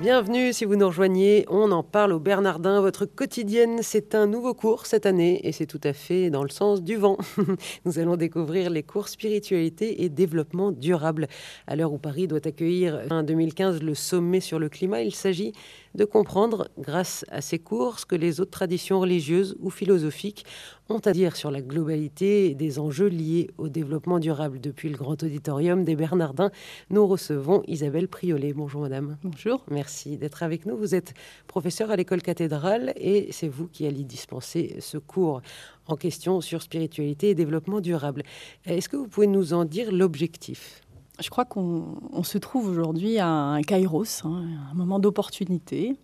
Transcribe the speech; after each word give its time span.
Bienvenue 0.00 0.52
si 0.52 0.64
vous 0.64 0.74
nous 0.74 0.88
rejoignez, 0.88 1.46
on 1.48 1.70
en 1.70 1.84
parle 1.84 2.12
au 2.12 2.18
Bernardin. 2.18 2.80
Votre 2.80 3.06
quotidienne, 3.06 3.78
c'est 3.80 4.16
un 4.16 4.26
nouveau 4.26 4.52
cours 4.52 4.86
cette 4.86 5.06
année 5.06 5.46
et 5.46 5.52
c'est 5.52 5.66
tout 5.66 5.80
à 5.84 5.92
fait 5.92 6.30
dans 6.30 6.42
le 6.42 6.48
sens 6.48 6.82
du 6.82 6.96
vent. 6.96 7.16
Nous 7.84 8.00
allons 8.00 8.16
découvrir 8.16 8.70
les 8.70 8.82
cours 8.82 9.06
spiritualité 9.06 10.02
et 10.02 10.08
développement 10.08 10.72
durable. 10.72 11.28
À 11.68 11.76
l'heure 11.76 11.92
où 11.92 11.98
Paris 11.98 12.26
doit 12.26 12.44
accueillir 12.44 13.02
en 13.08 13.22
2015 13.22 13.82
le 13.82 13.94
sommet 13.94 14.40
sur 14.40 14.58
le 14.58 14.68
climat, 14.68 15.00
il 15.00 15.14
s'agit 15.14 15.52
de 15.94 16.04
comprendre, 16.04 16.68
grâce 16.76 17.24
à 17.30 17.40
ces 17.40 17.60
cours, 17.60 18.00
ce 18.00 18.04
que 18.04 18.16
les 18.16 18.40
autres 18.40 18.50
traditions 18.50 18.98
religieuses 18.98 19.56
ou 19.60 19.70
philosophiques 19.70 20.44
ont 20.90 20.98
à 20.98 21.12
dire 21.12 21.34
sur 21.36 21.50
la 21.50 21.62
globalité 21.62 22.54
des 22.54 22.78
enjeux 22.78 23.06
liés 23.06 23.50
au 23.56 23.68
développement 23.68 24.18
durable. 24.18 24.60
Depuis 24.60 24.90
le 24.90 24.96
grand 24.96 25.22
auditorium 25.22 25.82
des 25.82 25.96
Bernardins, 25.96 26.50
nous 26.90 27.06
recevons 27.06 27.62
Isabelle 27.66 28.06
Priolet. 28.06 28.52
Bonjour 28.52 28.82
madame. 28.82 29.16
Bonjour. 29.22 29.64
Merci 29.70 30.18
d'être 30.18 30.42
avec 30.42 30.66
nous. 30.66 30.76
Vous 30.76 30.94
êtes 30.94 31.14
professeur 31.46 31.90
à 31.90 31.96
l'école 31.96 32.20
cathédrale 32.20 32.92
et 32.96 33.28
c'est 33.32 33.48
vous 33.48 33.66
qui 33.66 33.86
allez 33.86 34.04
dispenser 34.04 34.76
ce 34.80 34.98
cours 34.98 35.40
en 35.86 35.96
question 35.96 36.42
sur 36.42 36.60
spiritualité 36.60 37.30
et 37.30 37.34
développement 37.34 37.80
durable. 37.80 38.22
Est-ce 38.66 38.90
que 38.90 38.96
vous 38.96 39.08
pouvez 39.08 39.26
nous 39.26 39.54
en 39.54 39.64
dire 39.64 39.90
l'objectif? 39.90 40.82
Je 41.20 41.30
crois 41.30 41.44
qu'on 41.44 42.22
se 42.24 42.38
trouve 42.38 42.68
aujourd'hui 42.68 43.18
à 43.18 43.28
un 43.28 43.62
kairos, 43.62 44.24
hein, 44.24 44.44
un 44.70 44.74
moment 44.74 44.98
d'opportunité. 44.98 45.96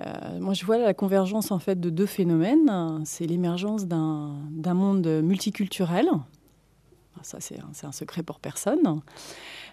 Euh, 0.00 0.38
moi, 0.40 0.54
je 0.54 0.64
vois 0.64 0.78
la 0.78 0.94
convergence 0.94 1.50
en 1.50 1.58
fait 1.58 1.80
de 1.80 1.90
deux 1.90 2.06
phénomènes. 2.06 3.02
C'est 3.04 3.26
l'émergence 3.26 3.86
d'un 3.86 4.74
monde 4.74 5.06
multiculturel. 5.22 6.08
Ça, 7.22 7.38
c'est 7.40 7.58
un, 7.82 7.92
secret 7.92 8.22
pour 8.22 8.38
personne. 8.38 9.00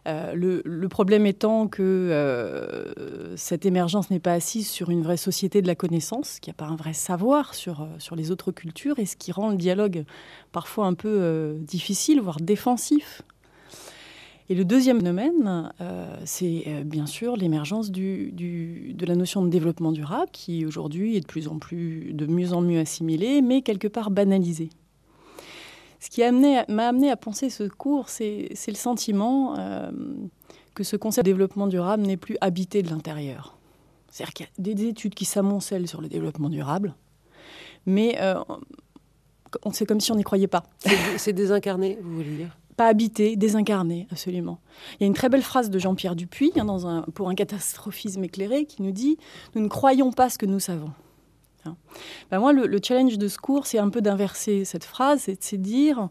Euh, 0.07 0.33
le, 0.33 0.87
problème 0.87 1.25
étant 1.25 1.67
que 1.67 1.83
euh, 1.83 3.35
cette 3.35 3.65
émergence 3.65 4.09
n'est 4.09 4.19
pas 4.19 4.33
assise 4.33 4.69
sur 4.69 4.89
une 4.89 5.03
vraie 5.03 5.17
société 5.17 5.61
de 5.61 5.67
la 5.67 5.75
connaissance, 5.75 6.39
qu'il 6.39 6.51
n'y 6.51 6.55
a 6.55 6.65
pas 6.65 6.71
un 6.71 6.77
vrai 6.77 6.93
savoir 6.93 7.53
sur, 7.53 7.87
sur 7.99 8.15
les 8.15 8.31
autres 8.31 8.51
cultures, 8.51 8.97
et 8.97 9.05
ce 9.05 9.17
qui 9.17 9.31
rend 9.31 9.49
le 9.49 9.57
dialogue 9.57 10.05
parfois 10.51 10.87
un 10.87 10.93
peu 10.93 11.57
difficile, 11.59 12.21
voire 12.21 12.37
défensif 12.37 13.23
et 14.53 14.55
le 14.55 14.65
deuxième 14.65 14.99
phénomène, 14.99 15.73
euh, 15.81 16.15
c'est 16.25 16.65
euh, 16.67 16.83
bien 16.83 17.07
sûr 17.07 17.35
l'émergence 17.35 17.89
de 17.89 19.03
la 19.03 19.15
notion 19.15 19.41
de 19.41 19.49
développement 19.49 19.91
durable, 19.91 20.29
qui 20.31 20.63
aujourd'hui 20.63 21.17
est 21.17 21.21
de 21.21 21.25
plus 21.25 21.47
en 21.47 21.57
plus, 21.57 22.13
de 22.13 22.27
mieux 22.27 22.53
en 22.53 22.61
mieux 22.61 22.79
assimilée, 22.79 23.41
mais 23.41 23.63
quelque 23.63 23.87
part 23.87 24.11
banalisée. 24.11 24.69
Ce 25.99 26.11
qui 26.11 26.21
m'a 26.21 26.87
amené, 26.87 27.09
à 27.09 27.17
penser 27.17 27.49
ce 27.49 27.63
cours, 27.63 28.09
c'est 28.09 28.51
le 28.67 28.75
sentiment 28.75 29.57
euh, 29.57 29.89
que 30.75 30.83
ce 30.83 30.97
concept 30.97 31.25
de 31.25 31.31
développement 31.31 31.65
durable 31.65 32.03
n'est 32.03 32.15
plus 32.15 32.37
habité 32.39 32.83
de 32.83 32.91
l'intérieur. 32.91 33.57
C'est-à-dire 34.11 34.33
qu'il 34.35 34.45
y 34.45 34.49
a 34.71 34.75
des 34.75 34.85
études 34.85 35.15
qui 35.15 35.25
s'amoncellent 35.25 35.87
sur 35.87 35.99
le 35.99 36.09
développement 36.09 36.49
durable, 36.49 36.93
mais 37.87 38.19
c'est 39.71 39.87
comme 39.87 39.99
si 39.99 40.11
on 40.11 40.15
n'y 40.15 40.23
croyait 40.23 40.45
pas. 40.45 40.61
C'est 41.17 41.33
désincarné, 41.33 41.97
vous 42.03 42.17
voulez 42.17 42.35
dire? 42.35 42.55
Pas 42.75 42.87
habité, 42.87 43.35
désincarné, 43.35 44.07
absolument. 44.11 44.59
Il 44.93 45.01
y 45.01 45.03
a 45.03 45.07
une 45.07 45.13
très 45.13 45.29
belle 45.29 45.41
phrase 45.41 45.69
de 45.69 45.79
Jean-Pierre 45.79 46.15
Dupuis 46.15 46.51
hein, 46.55 46.65
dans 46.65 46.87
un, 46.87 47.01
pour 47.13 47.29
un 47.29 47.35
catastrophisme 47.35 48.23
éclairé 48.23 48.65
qui 48.65 48.81
nous 48.81 48.91
dit 48.91 49.17
Nous 49.55 49.61
ne 49.61 49.67
croyons 49.67 50.11
pas 50.11 50.29
ce 50.29 50.37
que 50.37 50.45
nous 50.45 50.59
savons. 50.59 50.91
Hein. 51.65 51.75
Ben 52.31 52.39
moi, 52.39 52.53
le, 52.53 52.79
challenge 52.83 53.17
de 53.17 53.27
ce 53.27 53.37
cours, 53.37 53.65
c'est 53.65 53.77
un 53.77 53.89
peu 53.89 54.01
d'inverser 54.01 54.65
cette 54.65 54.83
phrase 54.83 55.29
et 55.29 55.35
de 55.35 55.43
se 55.43 55.55
dire 55.55 56.09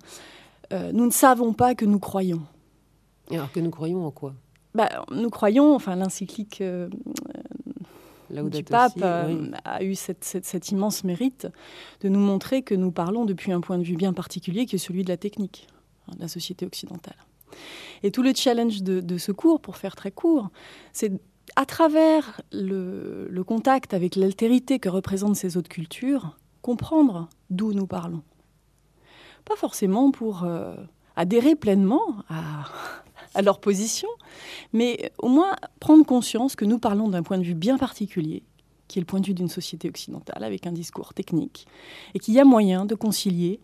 euh, 0.72 0.92
Nous 0.92 1.06
ne 1.06 1.10
savons 1.10 1.52
pas 1.52 1.74
que 1.74 1.84
nous 1.84 1.98
croyons. 1.98 2.42
alors 3.30 3.50
que 3.52 3.60
nous 3.60 3.70
croyons 3.70 4.06
en 4.06 4.10
quoi? 4.10 4.34
Ben, 4.74 4.88
Nous 5.10 5.30
croyons, 5.30 5.74
enfin, 5.74 5.96
l'encyclique. 5.96 6.60
Euh, 6.60 6.88
du 8.30 8.64
pape 8.64 8.92
euh, 9.02 9.50
a 9.64 9.84
eu 9.84 9.94
cet 9.94 10.70
immense 10.70 11.04
mérite 11.04 11.48
de 12.00 12.08
nous 12.08 12.18
montrer 12.18 12.62
que 12.62 12.74
nous 12.74 12.90
parlons 12.90 13.26
depuis 13.26 13.52
un 13.52 13.60
point 13.60 13.76
de 13.76 13.82
vue 13.82 13.96
bien 13.96 14.14
particulier 14.14 14.64
qui 14.64 14.76
est 14.76 14.78
celui 14.78 15.04
de 15.04 15.10
la 15.10 15.18
technique. 15.18 15.66
Hein, 16.08 16.14
la 16.18 16.28
société 16.28 16.66
occidentale. 16.66 17.16
Et 18.02 18.10
tout 18.10 18.22
le 18.22 18.32
challenge 18.34 18.82
de, 18.82 19.18
ce 19.18 19.32
cours, 19.32 19.60
pour 19.60 19.76
faire 19.76 19.94
très 19.94 20.10
court, 20.10 20.50
c'est 20.92 21.12
à 21.56 21.66
travers 21.66 22.40
le, 22.50 23.42
contact 23.46 23.94
avec 23.94 24.16
l'altérité 24.16 24.78
que 24.78 24.88
représentent 24.88 25.36
ces 25.36 25.56
autres 25.56 25.68
cultures, 25.68 26.36
comprendre 26.62 27.28
d'où 27.50 27.72
nous 27.72 27.86
parlons. 27.86 28.22
Pas 29.44 29.56
forcément 29.56 30.10
pour 30.12 30.44
euh, 30.44 30.74
adhérer 31.16 31.56
pleinement 31.56 32.16
à, 32.28 32.64
à 33.34 33.42
leur 33.42 33.60
position, 33.60 34.08
mais 34.72 35.12
au 35.18 35.28
moins 35.28 35.56
prendre 35.78 36.06
conscience 36.06 36.56
que 36.56 36.64
nous 36.64 36.78
parlons 36.78 37.08
d'un 37.08 37.22
point 37.22 37.38
de 37.38 37.44
vue 37.44 37.54
bien 37.54 37.76
particulier, 37.76 38.44
qui 38.88 38.98
est 38.98 39.02
le 39.02 39.06
point 39.06 39.20
de 39.20 39.26
vue 39.26 39.34
d'une 39.34 39.48
société 39.48 39.88
occidentale, 39.88 40.42
avec 40.42 40.66
un 40.66 40.72
discours 40.72 41.12
technique, 41.12 41.66
et 42.14 42.18
qu'il 42.18 42.34
y 42.34 42.40
a 42.40 42.44
moyen 42.44 42.86
de 42.86 42.94
concilier 42.94 43.60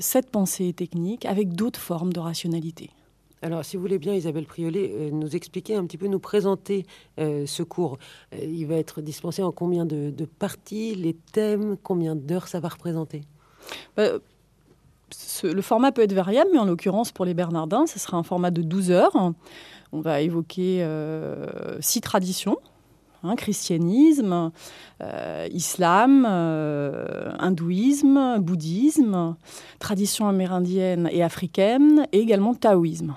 cette 0.00 0.30
pensée 0.30 0.72
technique 0.72 1.26
avec 1.26 1.52
d'autres 1.54 1.80
formes 1.80 2.12
de 2.12 2.20
rationalité. 2.20 2.90
Alors, 3.42 3.64
si 3.64 3.76
vous 3.76 3.82
voulez 3.82 3.98
bien, 3.98 4.14
Isabelle 4.14 4.46
Priolet, 4.46 4.90
euh, 4.92 5.10
nous 5.10 5.36
expliquer 5.36 5.76
un 5.76 5.86
petit 5.86 5.98
peu, 5.98 6.08
nous 6.08 6.18
présenter 6.18 6.86
euh, 7.20 7.46
ce 7.46 7.62
cours. 7.62 7.98
il 8.32 8.66
va 8.66 8.76
être 8.76 9.00
dispensé 9.00 9.42
en 9.42 9.52
combien 9.52 9.84
de, 9.84 10.12
parties, 10.38 10.94
les 10.94 11.14
thèmes, 11.14 11.76
combien 11.82 12.16
d'heures 12.16 12.48
ça 12.48 12.58
va 12.60 12.68
représenter? 12.68 13.22
Bah, 13.96 14.08
Le 15.42 15.62
format 15.62 15.92
peut 15.92 16.02
être 16.02 16.12
variable, 16.12 16.50
mais 16.52 16.58
en 16.58 16.64
l'occurrence, 16.64 17.12
pour 17.12 17.24
les 17.24 17.34
Bernardins, 17.34 17.86
ce 17.86 17.98
sera 17.98 18.16
un 18.16 18.24
format 18.24 18.50
de 18.50 18.62
12 18.62 18.90
heures. 18.90 19.32
On 19.92 20.00
va 20.00 20.20
évoquer 20.20 20.86
six 21.80 22.00
traditions 22.00 22.58
Hein, 23.24 23.34
christianisme, 23.34 24.52
euh, 25.02 25.48
islam, 25.52 26.24
euh, 26.28 27.32
hindouisme, 27.40 28.38
bouddhisme, 28.38 29.34
tradition 29.80 30.28
amérindienne 30.28 31.08
et 31.10 31.24
africaine, 31.24 32.06
et 32.12 32.20
également 32.20 32.54
taoïsme. 32.54 33.16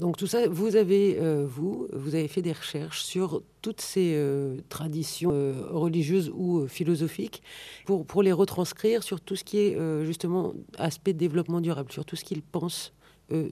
Donc 0.00 0.16
tout 0.16 0.26
ça, 0.26 0.48
vous 0.48 0.74
avez, 0.74 1.16
euh, 1.20 1.46
vous, 1.48 1.86
vous 1.92 2.16
avez 2.16 2.26
fait 2.26 2.42
des 2.42 2.52
recherches 2.52 3.02
sur 3.02 3.42
toutes 3.62 3.80
ces 3.80 4.18
traditions 4.68 5.30
religieuses 5.70 6.32
ou 6.34 6.66
philosophiques 6.66 7.42
pour, 7.86 8.06
pour 8.06 8.24
les 8.24 8.32
retranscrire 8.32 9.04
sur 9.04 9.20
tout 9.20 9.36
ce 9.36 9.44
qui 9.44 9.58
est 9.58 10.04
justement 10.04 10.54
aspect 10.78 11.12
développement 11.12 11.60
durable, 11.60 11.92
sur 11.92 12.04
tout 12.04 12.16
ce 12.16 12.24
qu'ils 12.24 12.42
pensent 12.42 12.92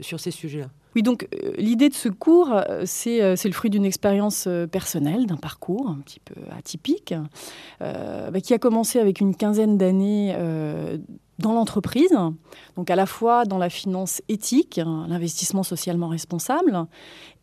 sur 0.00 0.21
ces 0.21 0.31
sujets-là. 0.31 0.69
Oui, 0.94 1.03
donc 1.03 1.28
euh, 1.33 1.53
l'idée 1.59 1.89
de 1.89 1.94
ce 1.94 2.09
cours, 2.09 2.53
euh, 2.53 2.84
euh, 3.06 3.37
c'est 3.37 3.49
le 3.49 3.53
fruit 3.53 3.71
d'une 3.71 3.84
expérience 3.84 4.49
personnelle, 4.72 5.27
d'un 5.27 5.37
parcours 5.37 5.89
un 5.91 6.00
petit 6.05 6.21
peu 6.21 6.34
atypique, 6.56 7.15
bah, 7.81 8.41
qui 8.43 8.55
a 8.55 8.59
commencé 8.59 8.99
avec 8.99 9.21
une 9.21 9.34
quinzaine 9.34 9.78
d'années 9.78 10.34
dans 11.38 11.53
l'entreprise, 11.53 12.15
donc 12.76 12.91
à 12.91 12.97
la 12.97 13.06
fois 13.06 13.44
dans 13.44 13.59
la 13.59 13.71
finance 13.71 14.21
éthique, 14.28 14.81
l'investissement 14.84 15.62
socialement 15.62 16.09
responsable, 16.09 16.87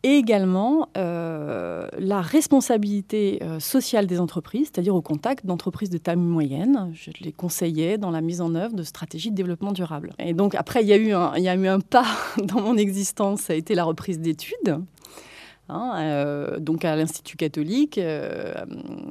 et 0.02 0.16
également 0.16 0.88
euh, 0.96 1.88
la 1.98 2.20
responsabilité 2.20 3.40
euh, 3.42 3.58
sociale 3.58 4.06
des 4.06 4.20
entreprises, 4.20 4.70
c'est-à-dire 4.72 4.94
au 4.94 5.02
contact 5.02 5.46
d'entreprises 5.46 5.90
de 5.90 5.98
taille 5.98 6.16
moyenne. 6.16 6.92
Je 6.94 7.10
les 7.22 7.32
conseillais 7.32 7.98
dans 7.98 8.10
la 8.10 8.20
mise 8.20 8.40
en 8.40 8.54
œuvre 8.54 8.74
de 8.74 8.82
stratégies 8.82 9.30
de 9.30 9.36
développement 9.36 9.72
durable. 9.72 10.12
Et 10.18 10.34
donc 10.34 10.54
après, 10.54 10.82
il 10.82 10.88
y 10.88 10.92
a 10.92 10.96
eu 10.96 11.12
un, 11.12 11.32
il 11.36 11.42
y 11.42 11.48
a 11.48 11.54
eu 11.54 11.66
un 11.66 11.80
pas 11.80 12.06
dans 12.44 12.60
mon 12.60 12.76
existence, 12.76 13.40
ça 13.42 13.54
a 13.54 13.56
été 13.56 13.74
la 13.74 13.84
reprise 13.84 14.20
d'études. 14.20 14.78
Hein, 15.68 15.94
euh, 15.96 16.60
donc 16.60 16.84
à 16.84 16.94
l'Institut 16.94 17.36
catholique, 17.36 17.98
euh, 17.98 18.54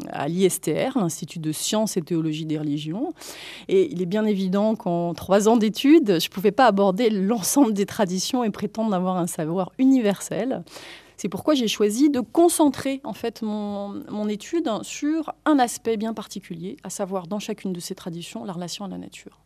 à 0.09 0.29
l'ISTR, 0.29 0.97
l'Institut 0.97 1.39
de 1.39 1.51
sciences 1.51 1.97
et 1.97 2.01
théologie 2.01 2.45
des 2.45 2.57
religions. 2.57 3.13
Et 3.67 3.91
il 3.91 4.01
est 4.01 4.05
bien 4.05 4.25
évident 4.25 4.75
qu'en 4.75 5.13
trois 5.13 5.49
ans 5.49 5.57
d'études, 5.57 6.19
je 6.21 6.27
ne 6.27 6.33
pouvais 6.33 6.51
pas 6.51 6.67
aborder 6.67 7.09
l'ensemble 7.09 7.73
des 7.73 7.85
traditions 7.85 8.43
et 8.43 8.51
prétendre 8.51 8.95
avoir 8.95 9.17
un 9.17 9.27
savoir 9.27 9.73
universel. 9.79 10.63
C'est 11.17 11.29
pourquoi 11.29 11.55
j'ai 11.55 11.67
choisi 11.67 12.09
de 12.09 12.21
concentrer 12.21 13.01
en 13.03 13.13
fait 13.13 13.41
mon, 13.41 14.03
mon, 14.09 14.27
étude 14.27 14.69
sur 14.81 15.33
un 15.45 15.59
aspect 15.59 15.97
bien 15.97 16.13
particulier, 16.13 16.77
à 16.83 16.89
savoir 16.89 17.27
dans 17.27 17.39
chacune 17.39 17.73
de 17.73 17.79
ces 17.79 17.95
traditions 17.95 18.45
la 18.45 18.53
relation 18.53 18.85
à 18.85 18.87
la 18.87 18.97
nature. 18.97 19.39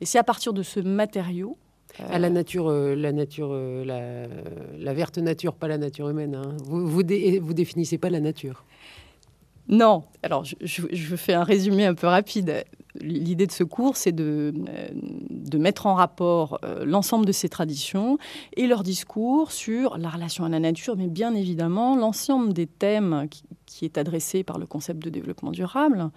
Et 0.00 0.06
c'est 0.06 0.18
à 0.18 0.24
partir 0.24 0.52
de 0.52 0.62
ce 0.62 0.80
matériau 0.80 1.56
à 1.98 2.18
la 2.18 2.30
nature, 2.30 2.68
euh, 2.68 2.94
la 2.94 3.12
nature, 3.12 3.50
euh, 3.52 4.28
la, 4.78 4.94
verte 4.94 5.18
nature, 5.18 5.54
pas 5.54 5.68
la 5.68 5.78
nature 5.78 6.08
humaine. 6.08 6.34
Hein. 6.34 6.56
Vous, 6.66 6.88
vous, 6.88 7.02
définissez 7.02 7.98
pas 7.98 8.10
la 8.10 8.20
nature. 8.20 8.64
Non. 9.68 10.04
Alors, 10.22 10.44
je, 10.44 11.16
fais 11.16 11.34
un 11.34 11.44
résumé 11.44 11.86
un 11.86 11.94
peu 11.94 12.06
rapide. 12.06 12.64
L'idée 13.00 13.46
de 13.46 13.52
ce 13.52 13.64
cours, 13.64 13.96
c'est 13.96 14.12
de, 14.12 14.52
euh, 14.68 14.88
de, 15.30 15.58
mettre 15.58 15.86
en 15.86 15.94
rapport 15.94 16.60
l'ensemble 16.84 17.26
de 17.26 17.32
ces 17.32 17.48
traditions 17.48 18.18
et 18.56 18.66
leur 18.66 18.82
discours 18.82 19.52
sur 19.52 19.96
la 19.98 20.10
relation 20.10 20.44
à 20.44 20.48
la 20.48 20.60
nature, 20.60 20.96
mais 20.96 21.08
bien 21.08 21.34
évidemment 21.34 21.96
l'ensemble 21.96 22.52
des 22.52 22.66
thèmes 22.66 23.26
qui, 23.30 23.42
qui 23.74 23.84
est 23.84 23.98
adressé 23.98 24.44
par 24.44 24.58
le 24.58 24.66
concept 24.66 25.02
de 25.02 25.10
développement 25.10 25.50
durable, 25.50 26.10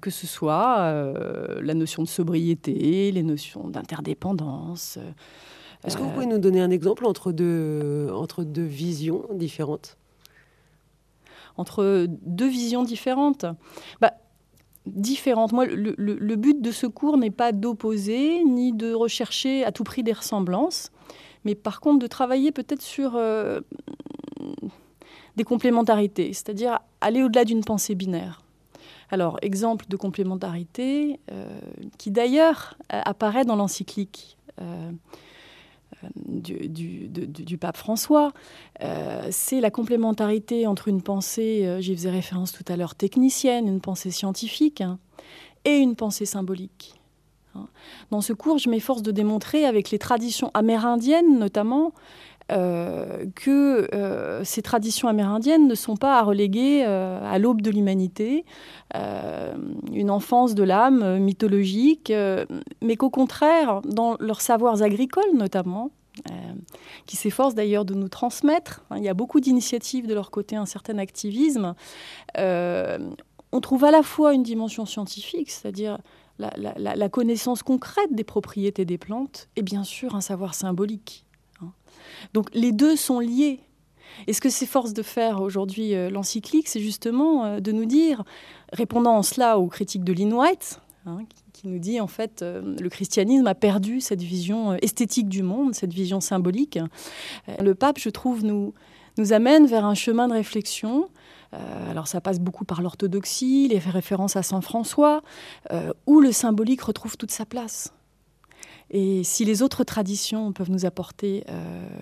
que 0.00 0.10
ce 0.10 0.26
soit 0.26 0.92
la 1.62 1.74
notion 1.74 2.02
de 2.02 2.08
sobriété, 2.08 3.12
les 3.12 3.22
notions 3.22 3.68
d'interdépendance. 3.68 4.98
Est-ce 5.84 5.96
que 5.96 6.02
vous 6.02 6.10
pouvez 6.10 6.26
nous 6.26 6.38
donner 6.38 6.60
un 6.60 6.70
exemple 6.70 7.06
entre 7.06 7.30
deux, 7.30 8.10
entre 8.12 8.42
deux 8.42 8.64
visions 8.64 9.22
différentes? 9.32 9.98
Entre 11.56 12.06
deux 12.08 12.48
visions 12.48 12.82
différentes? 12.82 13.46
Bah, 14.00 14.12
Différentes. 14.86 15.52
Moi, 15.52 15.66
le, 15.66 15.94
le, 15.98 16.36
but 16.36 16.62
de 16.62 16.72
ce 16.72 16.86
cours 16.86 17.18
n'est 17.18 17.30
pas 17.30 17.52
d'opposer 17.52 18.42
ni 18.44 18.72
de 18.72 18.94
rechercher 18.94 19.62
à 19.62 19.72
tout 19.72 19.84
prix 19.84 20.02
des 20.02 20.14
ressemblances, 20.14 20.90
mais 21.44 21.54
par 21.54 21.80
contre 21.80 21.98
de 21.98 22.06
travailler 22.06 22.50
peut-être 22.50 22.80
sur 22.80 23.12
euh, 23.14 23.60
des 25.36 25.44
complémentarités, 25.44 26.32
c'est-à-dire 26.32 26.78
aller 27.00 27.22
au-delà 27.22 27.44
d'une 27.44 27.64
pensée 27.64 27.94
binaire. 27.94 28.42
Alors, 29.10 29.38
exemple 29.42 29.86
de 29.88 29.96
complémentarité 29.96 31.18
euh, 31.32 31.58
qui 31.98 32.10
d'ailleurs 32.10 32.76
apparaît 32.88 33.44
dans 33.44 33.56
l'encyclique. 33.56 34.36
Euh, 34.60 34.90
du, 36.16 37.58
pape 37.58 37.76
François, 37.76 38.32
euh, 38.82 39.28
c'est 39.30 39.60
la 39.60 39.70
complémentarité 39.70 40.66
entre 40.66 40.88
une 40.88 41.02
pensée, 41.02 41.66
euh, 41.66 41.80
j'y 41.80 41.94
faisais 41.94 42.10
référence 42.10 42.52
tout 42.52 42.64
à 42.68 42.76
l'heure, 42.76 42.94
technicienne, 42.94 43.66
une 43.66 43.80
pensée 43.80 44.10
scientifique, 44.10 44.80
hein, 44.80 44.98
et 45.64 45.76
une 45.76 45.96
pensée 45.96 46.26
symbolique. 46.26 46.94
Hein. 47.54 47.66
Dans 48.10 48.20
ce 48.20 48.32
cours, 48.32 48.58
je 48.58 48.70
m'efforce 48.70 49.02
de 49.02 49.10
démontrer, 49.10 49.66
avec 49.66 49.90
les 49.90 49.98
traditions 49.98 50.50
amérindiennes 50.54 51.38
notamment, 51.38 51.92
euh, 52.50 53.24
que 53.34 53.88
ces 54.44 54.62
traditions 54.62 55.08
amérindiennes 55.08 55.66
ne 55.66 55.74
sont 55.74 55.96
pas 55.96 56.18
à 56.18 56.22
reléguer 56.22 56.82
à 56.84 57.38
l'aube 57.38 57.62
de 57.62 57.70
l'humanité, 57.70 58.44
une 58.94 60.10
enfance 60.10 60.54
de 60.54 60.62
l'âme 60.62 61.18
mythologique, 61.18 62.12
mais 62.82 62.96
qu'au 62.96 63.10
contraire, 63.10 63.80
dans 63.84 64.16
leurs 64.20 64.40
savoirs 64.40 64.82
agricoles 64.82 65.34
notamment, 65.34 65.90
euh, 66.28 66.32
qui 67.06 67.16
s'efforcent 67.16 67.54
d'ailleurs 67.54 67.84
de 67.84 67.94
nous 67.94 68.08
transmettre. 68.08 68.84
Hein, 68.90 68.98
il 68.98 69.04
y 69.04 69.08
a 69.08 69.14
beaucoup 69.14 69.40
d'initiatives 69.40 70.06
de 70.06 70.14
leur 70.14 70.30
côté, 70.30 70.56
un 70.56 70.66
certain 70.66 70.98
activisme. 70.98 71.74
Euh, 72.36 72.98
on 73.52 73.60
trouve 73.60 73.84
à 73.84 73.90
la 73.90 74.02
fois 74.02 74.34
une 74.34 74.42
dimension 74.42 74.86
scientifique, 74.86 75.50
c'est-à-dire 75.50 75.98
la, 76.38 77.08
connaissance 77.08 77.62
concrète 77.62 78.12
des 78.12 78.24
propriétés 78.24 78.84
des 78.84 78.98
plantes, 78.98 79.48
et 79.56 79.62
bien 79.62 79.84
sûr 79.84 80.14
un 80.14 80.20
savoir 80.20 80.54
symbolique. 80.54 81.24
Hein. 81.62 81.72
Donc 82.34 82.48
les 82.52 82.72
deux 82.72 82.96
sont 82.96 83.20
liés. 83.20 83.60
Et 84.26 84.32
ce 84.32 84.40
que 84.40 84.50
s'efforce 84.50 84.92
de 84.92 85.02
faire 85.02 85.40
aujourd'hui 85.40 85.94
euh, 85.94 86.10
l'encyclique, 86.10 86.68
c'est 86.68 86.80
justement 86.80 87.60
de 87.60 87.72
nous 87.72 87.86
dire, 87.86 88.24
répondant 88.72 89.16
en 89.16 89.22
cela 89.22 89.58
aux 89.58 89.68
critiques 89.68 90.04
de 90.04 90.12
Lynn 90.12 90.32
White, 90.34 90.80
hein, 91.06 91.20
qui 91.60 91.68
nous 91.68 91.78
dit 91.78 92.00
en 92.00 92.06
fait 92.06 92.40
euh, 92.40 92.74
le 92.80 92.88
christianisme 92.88 93.46
a 93.46 93.54
perdu 93.54 94.00
cette 94.00 94.22
vision 94.22 94.72
euh, 94.72 94.76
esthétique 94.80 95.28
du 95.28 95.42
monde, 95.42 95.74
cette 95.74 95.92
vision 95.92 96.20
symbolique. 96.20 96.78
Euh, 97.48 97.56
le 97.62 97.74
pape, 97.74 97.98
je 97.98 98.08
trouve, 98.08 98.44
nous, 98.44 98.72
nous 99.18 99.32
amène 99.34 99.66
vers 99.66 99.84
un 99.84 99.94
chemin 99.94 100.28
de 100.28 100.32
réflexion. 100.32 101.08
alors 101.90 102.06
ça 102.06 102.20
passe 102.20 102.38
beaucoup 102.38 102.64
par 102.64 102.80
l'orthodoxie, 102.80 103.68
les 103.68 103.78
références 103.78 104.36
à 104.36 104.42
Saint 104.42 104.60
François, 104.60 105.22
où 106.06 106.20
le 106.20 106.30
symbolique 106.30 106.82
retrouve 106.82 107.16
toute 107.16 107.32
sa 107.32 107.44
place. 107.44 107.92
Et 108.90 109.22
si 109.22 109.44
les 109.44 109.62
autres 109.62 109.84
traditions 109.84 110.52
peuvent 110.52 110.70
nous 110.70 110.84
apporter 110.84 111.44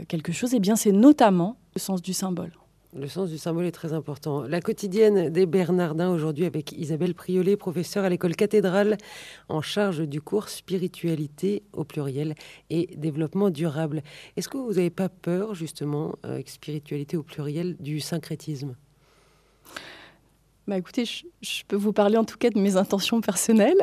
quelque 0.08 0.32
chose, 0.32 0.54
eh 0.54 0.60
bien 0.60 0.74
c'est 0.74 0.92
notamment 0.92 1.58
le 1.74 1.80
sens 1.80 2.00
du 2.00 2.14
symbole. 2.14 2.52
Le 2.96 3.06
sens 3.06 3.28
du 3.28 3.36
symbole 3.36 3.66
est 3.66 3.72
très 3.72 3.92
important. 3.92 4.44
La 4.44 4.62
quotidienne 4.62 5.28
des 5.28 5.44
Bernardins 5.44 6.08
aujourd'hui 6.08 6.46
avec 6.46 6.72
Isabelle 6.72 7.14
Priolet, 7.14 7.54
professeure 7.54 8.04
à 8.04 8.08
l'école 8.08 8.34
cathédrale 8.34 8.96
en 9.50 9.60
charge 9.60 10.00
du 10.08 10.22
cours 10.22 10.48
spiritualité 10.48 11.64
au 11.74 11.84
pluriel 11.84 12.34
et 12.70 12.88
développement 12.96 13.50
durable. 13.50 14.02
Est-ce 14.38 14.48
que 14.48 14.56
vous 14.56 14.72
n'avez 14.72 14.88
pas 14.88 15.10
peur 15.10 15.54
justement 15.54 16.14
avec 16.22 16.48
spiritualité 16.48 17.18
au 17.18 17.22
pluriel 17.22 17.76
du 17.78 18.00
syncrétisme? 18.00 18.74
Bah 20.66 20.78
écoutez, 20.78 21.04
je, 21.04 21.62
peux 21.68 21.76
vous 21.76 21.92
parler 21.92 22.16
en 22.16 22.24
tout 22.24 22.38
cas 22.38 22.48
de 22.48 22.58
mes 22.58 22.76
intentions 22.76 23.20
personnelles. 23.20 23.82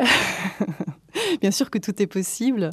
Bien 1.41 1.51
sûr 1.51 1.69
que 1.69 1.77
tout 1.77 2.01
est 2.01 2.07
possible. 2.07 2.69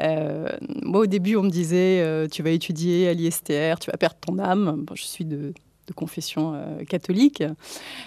Euh, 0.00 0.48
moi, 0.82 1.00
au 1.00 1.06
début, 1.06 1.36
on 1.36 1.42
me 1.42 1.50
disait 1.50 2.00
euh, 2.00 2.28
tu 2.28 2.42
vas 2.42 2.50
étudier 2.50 3.08
à 3.08 3.14
l'ISTR, 3.14 3.78
tu 3.80 3.90
vas 3.90 3.96
perdre 3.98 4.16
ton 4.20 4.38
âme. 4.38 4.84
je 4.94 5.02
suis 5.02 5.24
de, 5.24 5.52
confession 5.94 6.54
euh, 6.54 6.84
catholique. 6.84 7.44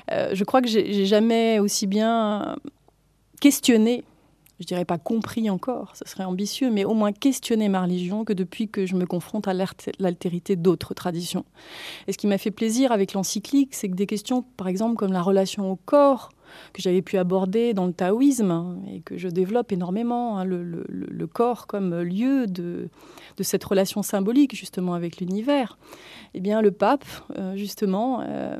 je 0.09 0.43
crois 0.43 0.59
que 0.63 0.67
j'ai 0.67 1.05
jamais 1.05 1.59
aussi 1.59 1.85
bien 1.85 2.55
questionné 3.39 4.03
je 4.59 4.65
dirais 4.65 4.85
pas 4.85 4.97
compris 4.97 5.49
encore, 5.49 5.95
ce 5.95 6.07
serait 6.09 6.23
ambitieux, 6.23 6.71
mais 6.71 6.85
au 6.85 6.93
moins 6.93 7.11
questionner 7.11 7.67
ma 7.67 7.81
religion 7.81 8.23
que 8.23 8.33
depuis 8.33 8.69
que 8.69 8.85
je 8.85 8.95
me 8.95 9.05
confronte 9.05 9.47
à 9.47 9.53
l'altérité 9.99 10.55
d'autres 10.55 10.93
traditions. 10.93 11.45
Et 12.07 12.13
ce 12.13 12.17
qui 12.17 12.27
m'a 12.27 12.37
fait 12.37 12.51
plaisir 12.51 12.91
avec 12.91 13.13
l'encyclique, 13.13 13.75
c'est 13.75 13.89
que 13.89 13.95
des 13.95 14.07
questions, 14.07 14.43
par 14.55 14.67
exemple, 14.67 14.95
comme 14.95 15.11
la 15.11 15.21
relation 15.21 15.69
au 15.69 15.75
corps, 15.75 16.29
que 16.73 16.81
j'avais 16.81 17.01
pu 17.01 17.17
aborder 17.17 17.73
dans 17.73 17.85
le 17.85 17.93
taoïsme 17.93 18.51
hein, 18.51 18.77
et 18.91 19.01
que 19.01 19.17
je 19.17 19.27
développe 19.27 19.71
énormément, 19.71 20.37
hein, 20.37 20.45
le, 20.45 21.27
corps 21.27 21.67
comme 21.67 22.01
lieu 22.01 22.47
de, 22.47 22.89
cette 23.41 23.63
relation 23.63 24.03
symbolique 24.03 24.55
justement 24.55 24.93
avec 24.93 25.17
l'univers, 25.17 25.77
eh 26.33 26.39
bien 26.39 26.61
le 26.61 26.71
pape, 26.71 27.05
euh, 27.37 27.55
justement, 27.55 28.21
euh, 28.21 28.57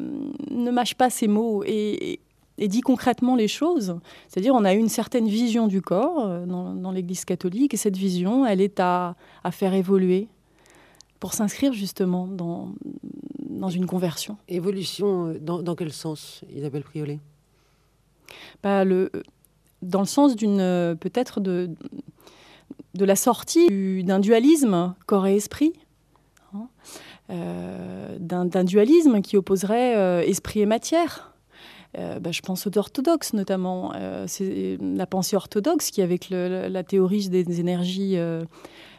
ne 0.52 0.72
mâche 0.72 0.96
pas 0.96 1.10
ses 1.10 1.28
mots 1.28 1.64
et, 1.66 2.20
dit 2.58 2.82
concrètement 2.82 3.36
les 3.36 3.48
choses. 3.48 4.00
C'est-à-dire, 4.28 4.54
on 4.56 4.64
a 4.64 4.74
une 4.74 4.90
certaine 4.90 5.28
vision 5.28 5.68
du 5.68 5.82
corps 5.82 6.26
euh, 6.26 6.46
dans, 6.46 6.92
l'Église 6.92 7.26
catholique, 7.26 7.74
et 7.74 7.78
cette 7.78 7.98
vision, 7.98 8.46
elle 8.46 8.62
est 8.62 8.80
à, 8.80 9.16
faire 9.52 9.74
évoluer 9.74 10.28
pour 11.20 11.34
s'inscrire 11.34 11.74
justement 11.74 12.28
dans, 12.28 12.70
dans 13.56 13.70
une 13.70 13.86
conversion. 13.86 14.38
Évolution, 14.48 15.28
euh, 15.30 15.40
dans, 15.40 15.76
quel 15.76 15.92
sens, 15.92 16.42
Isabelle 16.54 16.84
Priolet? 16.84 17.20
Bah, 18.64 18.86
Dans 19.82 20.00
le 20.00 20.06
sens 20.06 20.36
euh, 20.42 20.96
peut-être 20.96 21.40
de, 21.40 21.70
la 22.94 23.16
sortie 23.16 24.04
d'un 24.04 24.20
dualisme 24.20 24.96
corps 25.06 25.28
et 25.28 25.36
esprit. 25.36 25.74
Hein, 26.54 26.68
d'un 28.20 28.64
dualisme 28.64 29.22
qui 29.22 29.36
opposerait 29.36 30.28
esprit 30.28 30.62
et 30.62 30.66
matière. 30.66 31.36
Euh, 31.98 32.20
bah, 32.20 32.32
je 32.32 32.42
pense 32.42 32.68
aux 32.68 32.78
orthodoxes 32.78 33.34
notamment. 33.34 33.94
Euh, 33.96 34.28
la 34.80 35.06
pensée 35.06 35.36
orthodoxe 35.36 35.92
qui, 35.92 36.02
avec 36.02 36.30
la 36.30 36.84
théorie 36.84 37.30
des 37.30 37.60
énergies, 37.60 38.18
euh, 38.18 38.44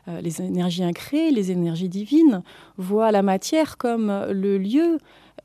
les 0.06 0.40
énergies 0.40 0.84
incréées, 0.84 1.30
les 1.30 1.50
énergies 1.50 1.88
divines, 1.88 2.42
voit 2.76 3.10
la 3.12 3.22
matière 3.22 3.76
comme 3.76 4.26
le 4.30 4.58
lieu 4.58 4.98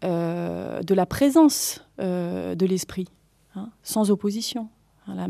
de 0.03 0.93
la 0.93 1.05
présence 1.05 1.85
de 1.99 2.65
l'esprit, 2.65 3.07
hein, 3.55 3.69
sans 3.83 4.11
opposition. 4.11 4.69
Hein, 5.07 5.27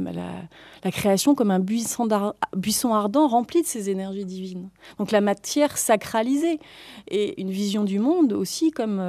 la, 0.84 0.92
création 0.92 1.34
comme 1.36 1.52
un 1.52 1.60
buisson, 1.60 2.08
buisson, 2.56 2.94
ardent 2.94 3.28
rempli 3.28 3.62
de 3.62 3.68
ces 3.68 3.90
énergies 3.90 4.26
divines. 4.26 4.70
Donc 4.98 5.12
la 5.12 5.22
matière 5.22 5.78
sacralisée 5.78 6.60
et 7.08 7.40
une 7.42 7.52
vision 7.52 7.84
du 7.84 8.00
monde 8.00 8.34
aussi 8.34 8.72
comme 8.72 9.02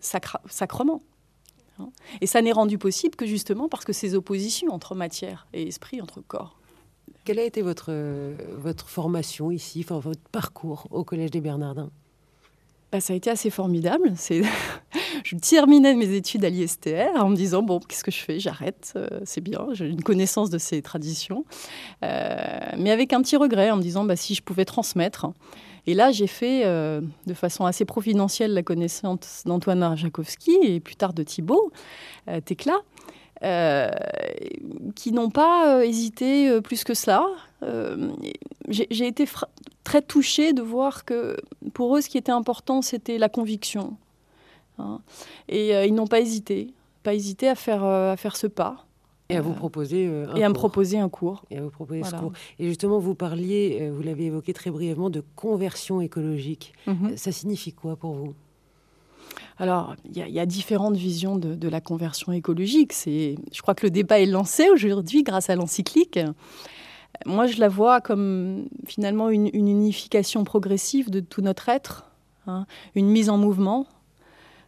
sacrement. 0.00 1.02
Hein. 1.78 1.90
Et 2.20 2.26
ça 2.26 2.40
n'est 2.42 2.52
rendu 2.52 2.78
possible 2.78 3.16
que 3.16 3.26
justement 3.26 3.68
parce 3.68 3.84
que 3.84 3.92
ces 3.92 4.14
oppositions 4.14 4.72
entre 4.72 4.94
matière 4.94 5.46
et 5.52 5.68
esprit, 5.68 6.00
entre 6.00 6.22
corps. 6.22 6.58
Quelle 7.24 7.38
a 7.38 7.44
été 7.44 7.60
votre, 7.60 7.92
votre 8.56 8.88
formation 8.88 9.50
ici, 9.50 9.80
enfin, 9.84 9.98
votre 9.98 10.20
parcours 10.30 10.86
au 10.90 11.04
Collège 11.04 11.32
des 11.32 11.40
Bernardins? 11.40 11.90
Bah, 12.92 13.00
ça 13.00 13.12
a 13.12 13.16
été 13.16 13.30
assez 13.30 13.50
formidable. 13.50 14.12
C'est... 14.16 14.42
je 15.26 15.34
terminais 15.34 15.94
mes 15.94 16.14
études 16.14 16.44
à 16.44 16.48
l'ISTR 16.48 17.16
en 17.16 17.30
me 17.30 17.34
disant 17.34 17.60
bon, 17.62 17.80
qu'est-ce 17.80 18.04
que 18.04 18.12
je 18.12 18.18
fais? 18.18 18.38
J'arrête, 18.38 18.92
euh, 18.94 19.08
c'est 19.24 19.40
bien, 19.40 19.66
j'ai 19.72 19.86
une 19.88 20.02
connaissance 20.02 20.50
de 20.50 20.58
ces 20.58 20.82
traditions, 20.82 21.44
euh, 22.04 22.36
mais 22.78 22.92
avec 22.92 23.12
un 23.12 23.20
petit 23.22 23.36
regret 23.36 23.72
en 23.72 23.76
me 23.76 23.82
disant 23.82 24.04
bah, 24.04 24.14
si 24.14 24.36
je 24.36 24.42
pouvais 24.42 24.64
transmettre. 24.64 25.26
Et 25.88 25.94
là, 25.94 26.12
j'ai 26.12 26.28
fait 26.28 26.62
euh, 26.64 27.00
de 27.26 27.34
façon 27.34 27.64
assez 27.64 27.84
providentielle 27.84 28.54
la 28.54 28.62
connaissance 28.62 29.42
d'Antoine 29.46 29.82
Arjakovski 29.82 30.58
et 30.62 30.78
plus 30.78 30.96
tard 30.96 31.12
de 31.12 31.24
Thibault 31.24 31.72
Tecla, 32.44 32.78
qui 34.94 35.12
n'ont 35.12 35.30
pas 35.30 35.84
hésité 35.84 36.60
plus 36.60 36.84
que 36.84 36.94
cela. 36.94 37.26
j'ai 38.68 39.06
été 39.06 39.26
très 39.84 40.02
touchée 40.02 40.52
de 40.52 40.62
voir 40.62 41.04
que 41.04 41.36
pour 41.72 41.96
eux, 41.96 42.00
ce 42.00 42.08
qui 42.08 42.18
était 42.18 42.32
important, 42.32 42.82
c'était 42.82 43.18
la 43.18 43.28
conviction. 43.28 43.96
Hein. 44.78 45.00
Et 45.48 45.86
ils 45.86 45.94
n'ont 45.94 46.06
pas 46.06 46.20
hésité, 46.20 46.74
pas 47.02 47.14
hésité 47.14 47.48
à 47.48 47.54
faire, 47.54 47.84
à 47.84 48.16
faire 48.16 48.36
ce 48.36 48.46
pas. 48.46 48.86
Et 49.28 49.36
à 49.36 49.40
vous 49.40 49.54
proposer 49.54 50.06
euh, 50.06 50.28
un 50.30 50.36
et 50.36 50.44
à 50.44 50.48
me 50.48 50.54
proposer 50.54 50.98
un 50.98 51.08
cours. 51.08 51.44
Et 51.50 51.58
à 51.58 51.62
vous 51.62 51.70
proposer 51.70 52.04
ce 52.04 52.14
cours. 52.14 52.32
Et 52.58 52.68
justement, 52.68 52.98
vous 52.98 53.14
parliez, 53.14 53.78
euh, 53.80 53.92
vous 53.92 54.02
l'avez 54.02 54.26
évoqué 54.26 54.52
très 54.52 54.70
brièvement, 54.70 55.10
de 55.10 55.22
conversion 55.34 56.00
écologique. 56.00 56.74
Mhm. 56.86 57.16
Ça 57.16 57.32
signifie 57.32 57.72
quoi 57.72 57.96
pour 57.96 58.12
vous? 58.12 58.34
Alors, 59.58 59.96
il 60.04 60.18
y, 60.18 60.38
a 60.38 60.46
différentes 60.46 60.96
visions 60.96 61.36
de, 61.36 61.68
la 61.68 61.80
conversion 61.80 62.30
écologique. 62.30 62.92
C'est, 62.92 63.36
je 63.52 63.62
crois 63.62 63.74
que 63.74 63.86
le 63.86 63.90
débat 63.90 64.20
est 64.20 64.26
lancé 64.26 64.68
aujourd'hui 64.68 65.22
grâce 65.22 65.48
à 65.48 65.56
l'encyclique. 65.56 66.20
Moi, 67.24 67.46
je 67.46 67.58
la 67.58 67.68
vois 67.68 68.02
comme 68.02 68.66
finalement 68.86 69.30
une, 69.30 69.48
unification 69.54 70.44
progressive 70.44 71.08
de 71.08 71.20
tout 71.20 71.40
notre 71.40 71.70
être, 71.70 72.10
hein. 72.46 72.66
une 72.94 73.08
mise 73.08 73.30
en 73.30 73.38
mouvement. 73.38 73.86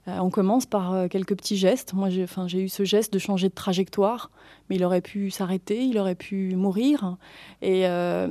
Euh, 0.06 0.18
on 0.18 0.30
commence 0.30 0.66
par 0.66 0.92
euh, 0.92 1.08
quelques 1.08 1.36
petits 1.36 1.56
gestes. 1.56 1.92
Moi, 1.92 2.08
j'ai, 2.08 2.24
enfin, 2.24 2.46
eu 2.46 2.68
ce 2.68 2.84
geste 2.84 3.12
de 3.12 3.18
changer 3.18 3.48
de 3.48 3.54
trajectoire, 3.54 4.30
mais 4.68 4.76
il 4.76 4.84
aurait 4.84 5.00
pu 5.00 5.30
s'arrêter, 5.30 5.82
il 5.84 5.98
aurait 5.98 6.14
pu 6.14 6.54
mourir. 6.54 7.16
Et 7.62 7.86
euh, 7.86 8.28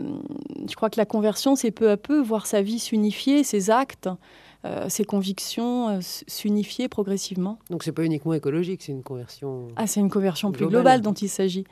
je 0.68 0.76
crois 0.76 0.90
que 0.90 0.98
la 0.98 1.06
conversion, 1.06 1.56
c'est 1.56 1.72
peu 1.72 1.90
à 1.90 1.98
peu 1.98 2.22
voir 2.22 2.46
sa 2.46 2.62
vie 2.62 2.80
s'unifier, 2.80 3.44
ses 3.44 3.70
actes, 3.70 4.10
euh, 4.66 4.90
ses 4.90 5.06
convictions 5.06 5.90
euh, 5.90 6.00
s'unifier 6.02 6.90
progressivement. 6.90 7.60
Donc 7.70 7.84
c'est 7.84 7.92
pas 7.92 8.04
uniquement 8.04 8.34
écologique, 8.34 8.82
c'est 8.82 8.92
une 8.92 9.04
conversion. 9.04 9.68
Ah, 9.76 9.86
c'est 9.86 10.00
une 10.00 10.10
conversion 10.10 10.52
plus 10.52 10.68
globale 10.68 11.02
dont 11.02 11.14
il 11.14 11.30
s'agit. 11.30 11.64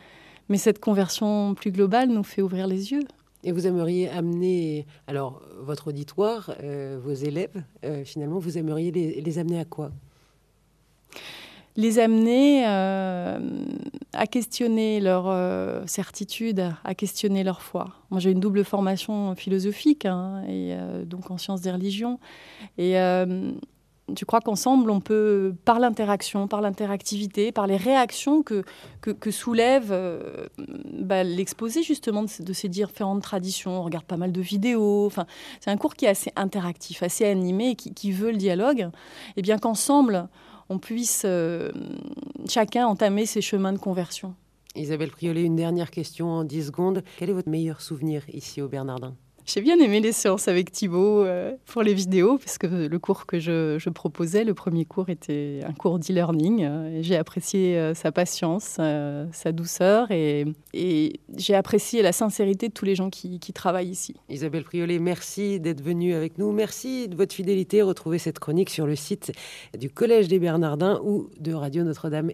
Mais 0.49 0.57
cette 0.57 0.79
conversion 0.79 1.55
plus 1.55 1.71
globale 1.71 2.09
nous 2.09 2.23
fait 2.23 2.43
ouvrir 2.43 2.67
les 2.67 2.91
yeux. 2.91 3.03
Et 3.45 3.53
vous 3.53 3.65
aimeriez 3.65 4.09
amener, 4.09 4.85
alors 5.07 5.41
votre 5.61 5.87
auditoire, 5.87 6.53
euh, 6.61 6.99
vos 7.01 7.13
élèves, 7.13 7.63
finalement, 8.03 8.39
vous 8.39 8.57
aimeriez 8.57 8.91
les 8.91 9.39
amener 9.39 9.59
à 9.59 9.65
quoi? 9.65 9.91
Les 11.77 11.99
amener 11.99 12.65
euh, 12.65 13.37
à 14.13 14.27
questionner 14.27 15.01
leur 15.01 15.27
euh, 15.27 15.83
certitude, 15.87 16.71
à 16.85 16.95
questionner 16.95 17.43
leur 17.43 17.61
foi. 17.61 17.89
Moi, 18.11 18.21
j'ai 18.21 18.31
une 18.31 18.39
double 18.39 18.63
formation 18.63 19.35
philosophique 19.35 20.05
hein, 20.05 20.41
et 20.47 20.73
euh, 20.73 21.03
donc 21.03 21.31
en 21.31 21.37
sciences 21.37 21.59
des 21.59 21.71
religions. 21.71 22.17
Et 22.77 22.95
je 24.17 24.25
crois 24.25 24.39
qu'ensemble, 24.39 24.91
on 24.91 24.99
peut, 24.99 25.55
par 25.65 25.79
l'interaction, 25.79 26.47
par 26.47 26.61
l'interactivité, 26.61 27.51
par 27.51 27.65
les 27.65 27.77
réactions 27.77 28.43
que, 28.43 28.63
que, 29.01 29.31
soulève 29.31 29.93
bah, 30.93 31.23
l'exposé 31.23 31.81
justement 31.81 32.23
de, 32.23 32.53
ces 32.53 32.69
différentes 32.69 33.23
traditions? 33.23 33.79
On 33.79 33.83
regarde 33.83 34.05
pas 34.05 34.17
mal 34.17 34.31
de 34.31 34.41
vidéos. 34.41 35.07
Enfin, 35.07 35.25
c'est 35.59 35.71
un 35.71 35.77
cours 35.77 35.95
qui 35.95 36.05
est 36.05 36.09
assez 36.09 36.31
interactif, 36.35 37.01
assez 37.01 37.25
animé, 37.25 37.75
qui, 37.75 38.11
veut 38.11 38.31
le 38.31 38.37
dialogue. 38.37 38.89
Et 39.37 39.41
bien 39.41 39.57
qu'ensemble, 39.57 40.27
on 40.69 40.77
puisse 40.77 41.23
euh, 41.25 41.71
chacun 42.47 42.85
entamer 42.87 43.25
ses 43.25 43.41
chemins 43.41 43.73
de 43.73 43.79
conversion. 43.79 44.35
Isabelle 44.75 45.11
Priolet, 45.11 45.43
une 45.43 45.55
dernière 45.55 45.89
question 45.89 46.29
en 46.29 46.43
10 46.43 46.67
secondes. 46.67 47.03
Quel 47.17 47.29
est 47.29 47.33
votre 47.33 47.49
meilleur 47.49 47.81
souvenir 47.81 48.23
ici 48.31 48.61
au 48.61 48.67
Bernardin? 48.67 49.15
J'ai 49.45 49.61
bien 49.61 49.77
aimé 49.79 49.99
les 49.99 50.11
séances 50.11 50.47
avec 50.47 50.71
Thibaut 50.71 51.23
euh, 51.23 51.53
pour 51.67 51.83
les 51.83 51.93
vidéos, 51.93 52.39
parce 52.39 52.57
que 52.57 52.65
le 52.65 52.99
cours 52.99 53.27
que 53.27 53.39
je, 53.39 53.89
proposais, 53.89 54.43
le 54.43 54.55
premier 54.55 54.85
cours 54.85 55.09
était 55.09 55.59
un 55.63 55.73
cours 55.73 55.99
d'e-learning. 55.99 56.63
Euh, 56.63 56.99
j'ai 57.01 57.15
apprécié 57.15 57.77
euh, 57.77 57.93
sa 57.93 58.11
patience, 58.11 58.79
sa 59.31 59.51
douceur, 59.51 60.09
et, 60.09 60.45
j'ai 61.37 61.55
apprécié 61.55 62.01
la 62.01 62.11
sincérité 62.11 62.69
de 62.69 62.73
tous 62.73 62.85
les 62.85 62.95
gens 62.95 63.09
qui, 63.09 63.39
travaillent 63.53 63.89
ici. 63.89 64.15
Isabelle 64.29 64.63
Priolet, 64.63 64.99
merci 64.99 65.59
d'être 65.59 65.81
venue 65.81 66.13
avec 66.13 66.37
nous. 66.37 66.51
Merci 66.51 67.07
de 67.07 67.15
votre 67.15 67.33
fidélité. 67.33 67.81
Retrouvez 67.81 68.17
cette 68.17 68.39
chronique 68.39 68.69
sur 68.69 68.85
le 68.85 68.95
site 68.95 69.31
du 69.77 69.89
Collège 69.89 70.27
des 70.27 70.39
Bernardins 70.39 70.99
ou 71.03 71.29
de 71.39 71.53
Radio 71.53 71.83
Notre-Dame 71.83 72.23